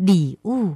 [0.00, 0.74] 礼物》。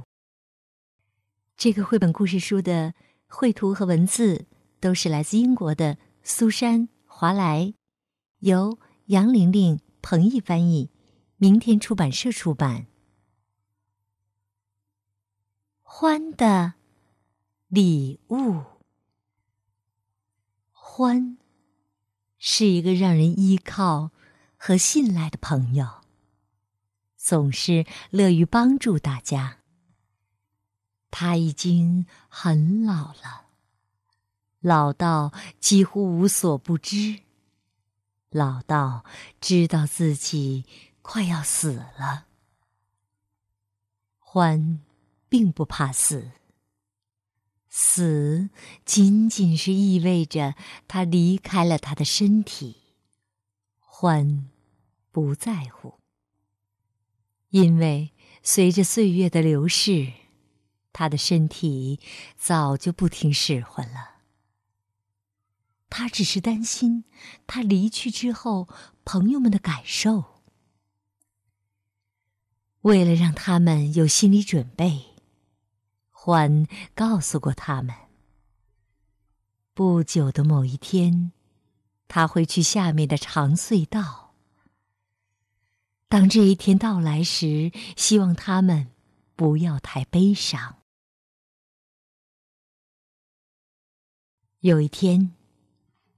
[1.55, 2.93] 这个绘本故事书的
[3.25, 4.47] 绘图和文字
[4.81, 7.73] 都是来自英国的苏珊·华莱，
[8.39, 10.89] 由杨玲玲、彭毅翻译，
[11.37, 12.87] 明天出版社出版。
[15.83, 16.73] 欢的
[17.69, 18.63] 礼物，
[20.73, 21.37] 欢
[22.37, 24.11] 是一个让人依靠
[24.57, 26.02] 和信赖的朋友，
[27.23, 29.59] 总是乐于帮助大家。
[31.09, 33.45] 他已经很老了，
[34.59, 37.21] 老到几乎无所不知，
[38.29, 39.05] 老到
[39.39, 40.65] 知道自己
[41.01, 42.25] 快要死了。
[44.19, 44.81] 欢
[45.29, 46.31] 并不怕死，
[47.69, 48.49] 死
[48.83, 50.55] 仅仅是意味着
[50.89, 52.81] 他离开了他的身体。
[53.79, 54.49] 欢
[55.11, 55.99] 不在乎，
[57.53, 60.13] 因为随着岁月的流逝。
[60.91, 61.99] 他的身体
[62.35, 64.17] 早就不听使唤了。
[65.89, 67.03] 他只是担心
[67.47, 68.67] 他离去之后
[69.03, 70.41] 朋友们的感受。
[72.81, 75.15] 为了让他们有心理准备，
[76.11, 77.95] 欢告诉过他们：
[79.73, 81.31] 不久的某一天，
[82.07, 84.22] 他会去下面的长隧道。
[86.13, 88.91] 当这一天到来时，希望他们
[89.35, 90.83] 不要太悲伤。
[94.59, 95.33] 有一天，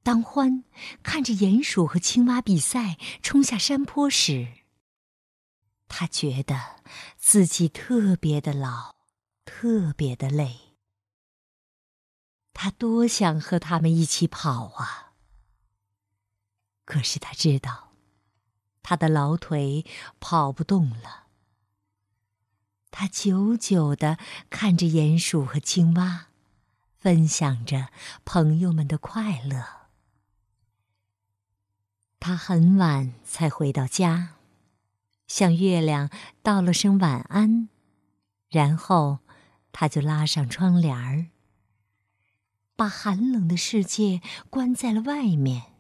[0.04, 0.66] 当欢
[1.02, 4.66] 看着鼹鼠和青蛙比赛冲下山坡时，
[5.88, 6.84] 他觉得
[7.16, 8.94] 自己特别的老，
[9.46, 10.76] 特别的累。
[12.52, 15.14] 他多想和他们一起跑啊！
[16.84, 17.85] 可是他知道，
[18.88, 19.84] 他的老腿
[20.20, 21.24] 跑不动了。
[22.92, 24.20] 他久久的
[24.52, 26.28] 看着鼹鼠和青蛙。
[26.98, 27.90] 分享着
[28.24, 29.64] 朋友们的快乐。
[32.20, 34.38] 他很晚才回到家，
[35.28, 36.10] 向月亮
[36.42, 37.70] 道了声晚安，
[38.50, 39.20] 然后
[39.72, 41.28] 他就拉上窗帘儿，
[42.76, 44.20] 把寒冷的世界
[44.50, 45.75] 关在了外面。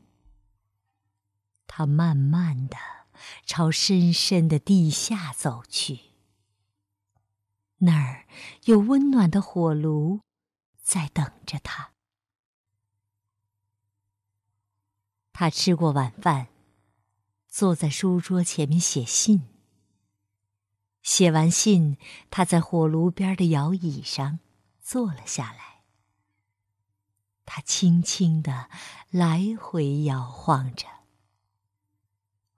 [1.67, 2.77] 他慢慢的
[3.45, 5.99] 朝深深的地下走去，
[7.77, 8.25] 那儿
[8.65, 10.21] 有温暖的火炉。
[10.85, 11.93] 在等着他。
[15.33, 16.49] 他吃过晚饭，
[17.47, 19.47] 坐在书桌前面写信。
[21.01, 21.97] 写完信，
[22.29, 24.37] 他在火炉边的摇椅上
[24.79, 25.81] 坐了下来。
[27.45, 28.69] 他轻轻的
[29.09, 30.87] 来回摇晃着，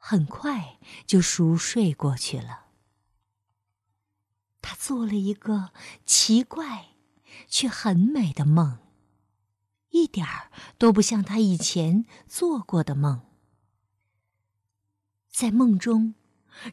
[0.09, 2.67] 很快就熟睡过去了。
[4.61, 5.73] 他做了一个
[6.05, 6.93] 奇怪。
[7.47, 8.79] 却很美的梦，
[9.89, 13.21] 一点儿都不像他以前做过的梦。
[15.29, 16.15] 在梦中，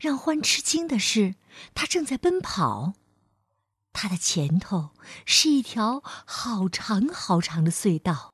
[0.00, 1.34] 让欢吃惊的是，
[1.75, 2.94] 他正在奔跑，
[3.93, 4.91] 他的前头
[5.27, 8.33] 是一条好长好长的隧道。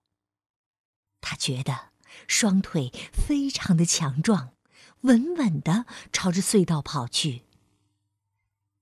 [1.20, 1.90] 他觉得
[2.28, 4.54] 双腿非常的强壮，
[5.02, 7.44] 稳稳的朝着隧道跑去。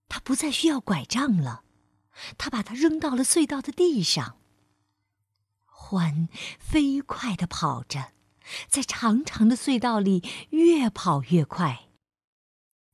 [0.09, 1.65] 他不再需要拐杖了。
[2.37, 4.39] 他把它扔到了隧道的地上。
[5.65, 6.29] 欢
[6.59, 8.13] 飞快地跑着，
[8.69, 11.89] 在长长的隧道里越跑越快。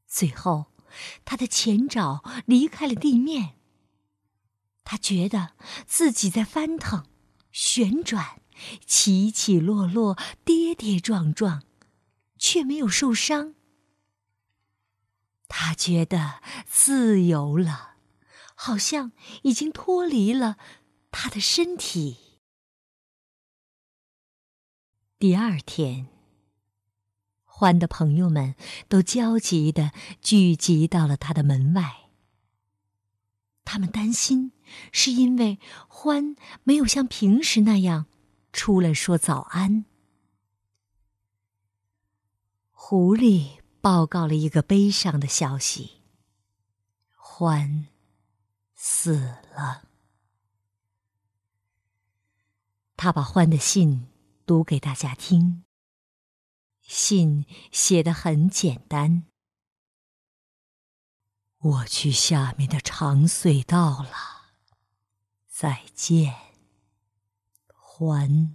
[0.06, 0.66] 最后，
[1.24, 3.54] 他的前爪离开了地面。
[4.84, 5.54] 他觉得
[5.86, 7.06] 自己在翻腾、
[7.50, 8.42] 旋转、
[8.84, 11.62] 起起落落、跌跌撞撞，
[12.44, 13.54] 却没有受伤。
[15.48, 17.92] 他觉得自由了。
[18.54, 19.12] 好像
[19.42, 20.56] 已经脱离了
[21.10, 22.38] 他的身体。
[25.18, 26.06] 第二天，
[27.44, 28.54] 欢的朋友们
[28.88, 29.90] 都焦急的
[30.22, 32.10] 聚集到了他的门外。
[33.64, 34.52] 他们担心，
[34.92, 35.58] 是因为
[35.88, 38.06] 欢没有像平时那样
[38.52, 39.84] 出来说早安。
[42.86, 46.02] 狐狸报告了一个悲伤的消息：
[47.16, 47.86] 欢。
[48.74, 49.16] 死
[49.54, 49.88] 了。
[52.94, 54.06] 他把欢的信
[54.44, 55.64] 读给大家听。
[56.82, 59.24] 信写得很简单
[61.56, 64.52] ：“我去下面的长隧道了，
[65.48, 66.36] 再见，
[67.66, 68.54] 欢。”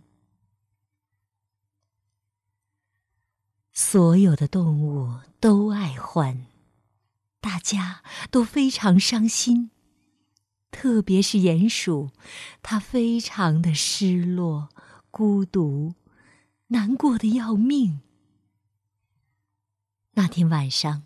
[3.92, 6.46] 所有的动物都爱欢，
[7.42, 9.72] 大家都非常伤心，
[10.70, 12.12] 特别是鼹鼠，
[12.62, 14.70] 它非常的失落、
[15.10, 15.96] 孤独，
[16.68, 18.02] 难过的要命。
[20.12, 21.02] 那天晚上，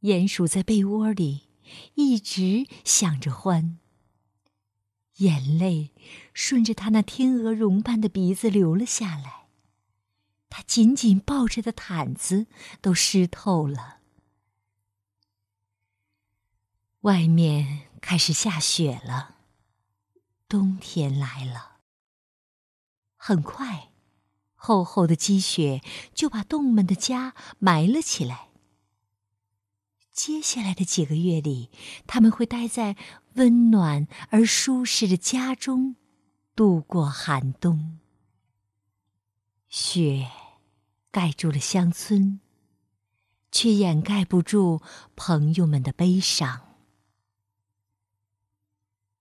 [0.00, 1.42] 鼹鼠在被窝里
[1.96, 3.78] 一直想着欢，
[5.16, 5.90] 眼泪
[6.32, 9.41] 顺着他那天鹅绒般的鼻子流了下来，
[10.54, 12.46] 他紧紧抱着的毯子
[12.82, 14.00] 都湿透了。
[17.00, 19.36] 外面开始下雪了，
[20.46, 21.78] 冬天来了。
[23.16, 23.88] 很快。
[24.54, 25.80] 厚厚的积雪
[26.14, 28.50] 就把动物们的家埋了起来。
[30.12, 31.70] 接下来的几个月里，
[32.06, 32.96] 他们会待在
[33.34, 35.96] 温暖而舒适的家中，
[36.54, 37.98] 度过寒冬。
[39.68, 40.30] 雪
[41.12, 42.40] 盖住了乡村，
[43.52, 44.80] 却掩盖不住
[45.14, 46.74] 朋友们的悲伤。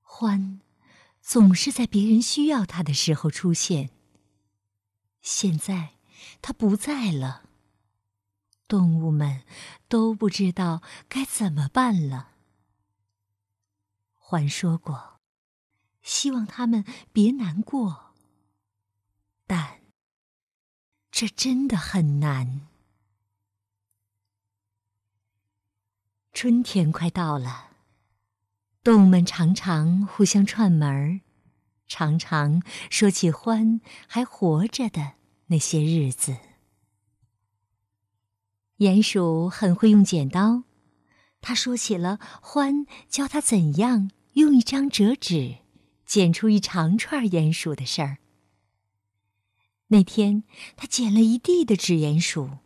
[0.02, 0.62] 欢
[1.22, 3.90] 总是在别人需要他的时候出现。
[5.22, 5.96] 现在，
[6.42, 7.44] 他不在了。
[8.68, 9.44] 动物们
[9.90, 12.30] 都不知道该怎么办了。
[14.16, 15.20] 还说过，
[16.02, 18.14] 希望他们别难过，
[19.46, 19.81] 但
[21.12, 22.62] 这真的很难。
[26.34, 27.72] 春天快到了，
[28.82, 31.20] 动物们常常互相串门儿。
[31.88, 35.16] 常常说起欢还活着的
[35.48, 36.38] 那些日子。
[38.78, 40.64] 鼹鼠很会用剪刀，
[41.42, 45.58] 他说起了欢教他怎样用一张折纸
[46.06, 48.21] 剪出一长串鼹鼠的事儿。
[49.92, 50.44] 那天
[50.76, 52.58] 他捡了一地的纸鼹鼠，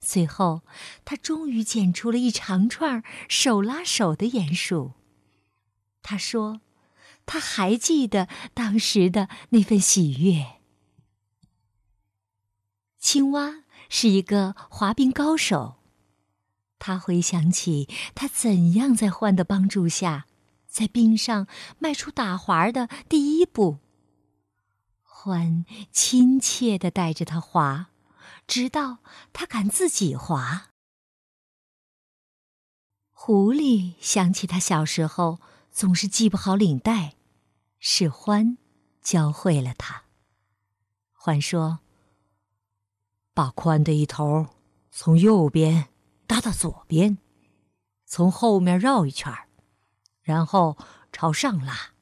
[0.00, 0.62] 最后
[1.04, 4.92] 他终于剪出了一长串手拉手的鼹鼠。
[6.02, 6.60] 他说。
[7.26, 10.60] 他还记得当时的那份喜悦。
[12.98, 15.76] 青蛙是一个滑冰高手，
[16.78, 20.26] 他回想起他怎样在獾的帮助下，
[20.68, 21.46] 在冰上
[21.78, 23.78] 迈出打滑的第一步。
[25.24, 27.86] 欢亲切的带着他滑，
[28.46, 28.98] 直到
[29.32, 30.66] 他敢自己滑。
[33.10, 35.40] 狐狸想起他小时候。
[35.72, 37.16] 总是系不好领带，
[37.80, 38.58] 是欢
[39.02, 40.04] 教会了他。
[41.10, 41.80] 欢说
[43.34, 44.46] ：“把宽的一头
[44.92, 45.88] 从右边
[46.28, 47.18] 搭到左边，
[48.06, 49.36] 从后面绕一圈
[50.22, 50.78] 然后
[51.10, 51.94] 朝上拉，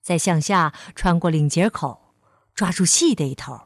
[0.00, 2.01] 再向下穿过领结口，
[2.62, 3.62] 抓住细的一头，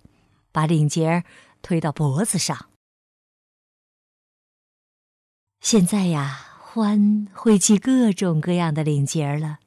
[0.53, 1.23] 把领结
[1.61, 2.71] 推到脖子上。
[5.61, 9.61] 现在呀。”欢会系各种各样的领结了，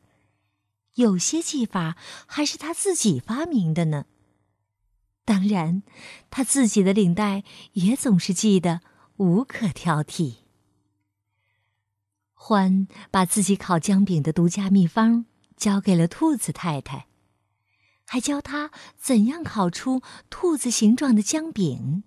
[0.93, 4.05] 有些系法还是他自己发明的呢。
[5.25, 5.81] 当然，
[6.29, 7.43] 他自己的领带
[7.73, 8.81] 也总是系得
[9.17, 10.35] 无可挑剔。
[12.35, 15.25] 欢把自己烤姜饼的独家秘方
[15.57, 17.07] 交给了兔子太太，
[18.11, 20.01] 还教他怎样烤出
[20.31, 22.03] 兔子形状的姜饼。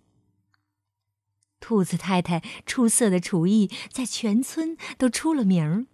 [1.60, 5.86] 兔子太太出色的厨艺在全村都出了名儿。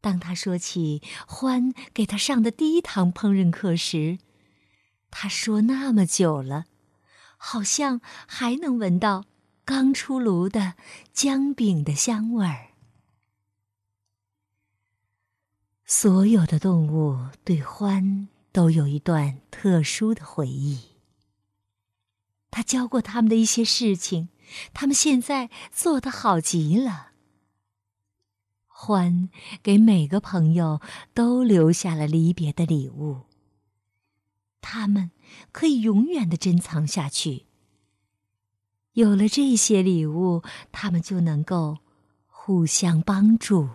[0.00, 4.18] 当他说起欢给他上的第一堂烹饪课时，
[5.10, 6.66] 他说那么久了，
[7.36, 9.24] 好像还能闻到
[9.64, 10.74] 刚出炉的
[11.12, 12.68] 姜饼的香味儿。
[15.84, 20.80] 所有的动物对欢都有一段特殊的回忆。
[22.50, 24.28] 他教过他们的一些事情，
[24.72, 27.12] 他们现在做得好极了。
[28.66, 29.28] 欢
[29.62, 30.80] 给每个朋友
[31.12, 33.26] 都留下了离别的礼物，
[34.60, 35.10] 他们
[35.52, 37.46] 可以永远的珍藏下去。
[38.94, 40.42] 有了这些礼物，
[40.72, 41.78] 他们就能够
[42.26, 43.68] 互相帮助。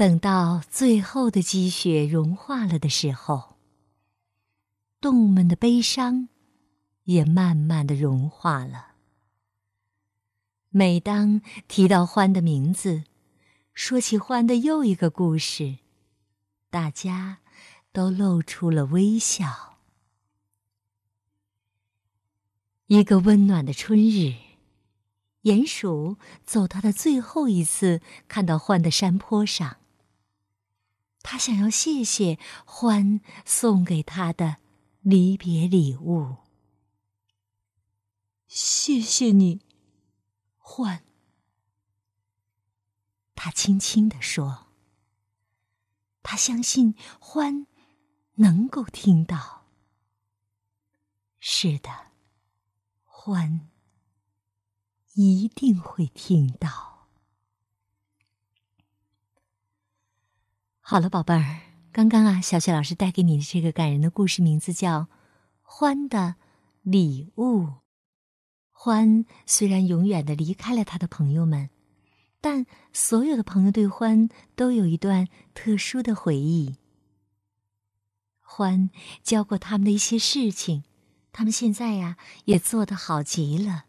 [0.00, 3.58] 等到最后的积雪融化了的时候，
[4.98, 6.30] 动物们的悲伤。
[7.04, 8.92] 也慢慢的融化了。
[10.70, 13.04] 每当提到欢的名字，
[13.74, 15.80] 说起欢的又一个故事，
[16.70, 17.40] 大家
[17.92, 19.76] 都露出了微笑。
[22.86, 24.36] 一个温暖的春日，
[25.42, 26.16] 鼹鼠
[26.46, 29.76] 走到的最后一次看到欢的山坡上。
[31.22, 34.56] 他想要谢谢欢送给他的
[35.02, 36.36] 离别礼物。
[38.48, 39.60] 谢谢你，
[40.58, 41.04] 欢。
[43.36, 44.66] 他轻轻地说
[46.22, 47.66] ：“他相信欢
[48.34, 49.66] 能够听到。
[51.38, 52.12] 是的，
[53.04, 53.70] 欢
[55.14, 56.89] 一定会听到。”
[60.90, 61.60] 好了，宝贝儿，
[61.92, 65.02] 刚刚啊，小雪老师带给你的这个感人的故事名字叫
[65.62, 66.34] 《欢的
[66.82, 67.62] 礼物》。
[68.72, 71.70] 欢虽然永远的离开了他的朋友们。
[72.40, 76.74] 但所有的朋友对欢都有一段特殊的回忆。
[78.40, 78.90] 欢
[79.22, 80.82] 教过他们的一些事情，
[81.30, 82.16] 他们现在呀
[82.46, 83.84] 也做得好极了。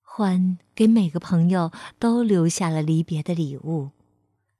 [0.00, 3.90] 欢给每个朋友都留下了离别的礼物，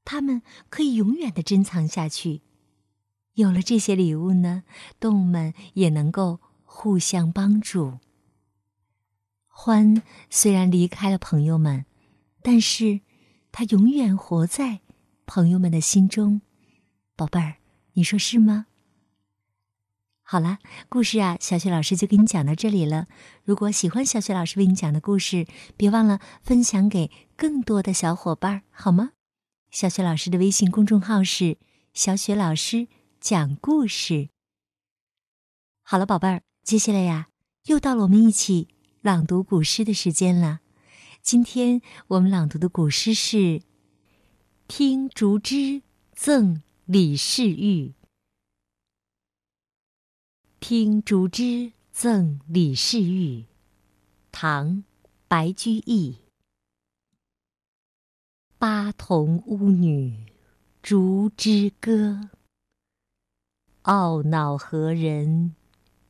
[0.04, 2.42] 他们可以永远的珍藏下去。
[3.34, 4.64] 有了这些礼物呢，
[5.00, 7.98] 动物们也能够互相帮助。
[9.48, 11.86] 欢虽然离开了朋友们。
[12.46, 13.00] 但是，
[13.52, 14.80] 他永远活在
[15.24, 16.42] 朋友们的心中，
[17.16, 17.54] 宝贝儿，
[17.94, 18.66] 你说是吗？
[20.22, 20.58] 好了，
[20.90, 23.06] 故事啊，小雪老师就给你讲到这里了。
[23.44, 25.46] 如果喜欢小雪老师为你讲的故事，
[25.78, 29.12] 别忘了分享给更多的小伙伴，好吗？
[29.74, 31.58] 小雪老师的微信公众号是
[31.92, 32.86] “小雪老师
[33.18, 34.28] 讲故事”。
[35.82, 37.30] 好了，宝贝儿，接下来呀，
[37.64, 38.68] 又到了我们一起
[39.00, 40.60] 朗读古诗的时间了。
[41.22, 43.36] 今天我们朗读的古诗是
[44.68, 47.88] 《听竹枝赠李世玉》。
[50.60, 53.40] 《听竹枝赠李世玉》，
[54.30, 54.68] 唐·
[55.26, 56.18] 白居易。
[58.66, 60.24] 巴童巫女
[60.80, 62.30] 竹枝歌，
[63.82, 65.54] 懊恼何人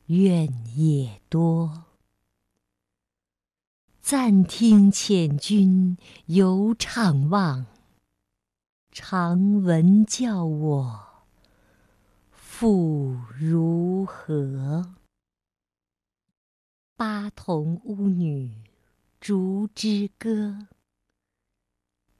[0.06, 1.86] 怨也多。
[4.00, 7.66] 暂听遣君犹怅望，
[8.92, 11.24] 长闻教我
[12.30, 14.94] 复如何？
[16.94, 18.62] 巴童巫女
[19.18, 20.68] 竹枝歌，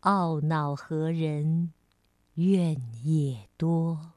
[0.04, 1.73] 懊恼何人
[2.34, 4.12] 怨也多。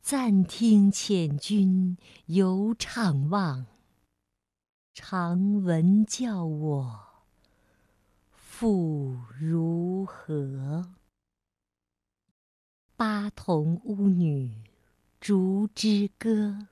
[0.00, 3.66] 暂听遣君犹怅望。
[4.94, 7.00] 常闻教我
[8.30, 10.94] 复如何？
[12.96, 14.64] 巴童巫女
[15.20, 16.68] 竹枝歌，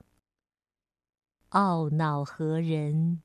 [1.51, 3.21] 懊恼何人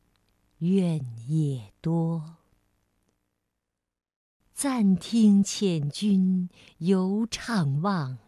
[0.58, 2.39] 怨也多。
[4.62, 8.18] 暂听遣君犹怅望，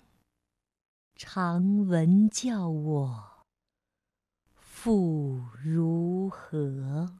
[1.15, 3.45] 常闻教我。
[4.55, 7.19] 复如何？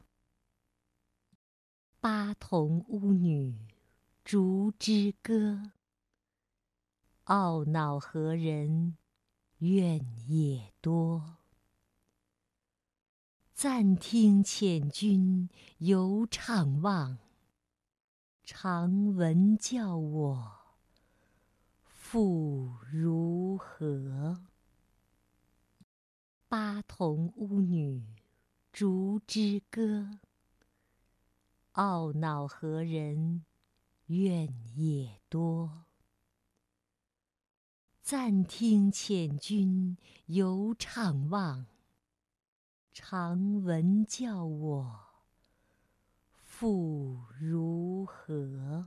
[2.01, 3.69] 巴童巫女
[4.25, 5.73] 竹枝歌，
[7.27, 8.97] 懊恼何人
[9.59, 11.37] 怨也多。
[13.53, 17.19] 暂听遣君犹怅望，
[18.45, 20.53] 长闻教我
[21.85, 24.43] 复如何？
[26.49, 28.05] 巴童巫女
[28.73, 30.19] 竹枝歌，
[31.75, 33.45] 懊恼何人
[34.07, 35.85] 怨也多。
[38.03, 39.97] 暂听遣君
[40.27, 41.67] 犹怅望，
[42.93, 45.12] 长闻教我
[46.63, 48.87] 复如何？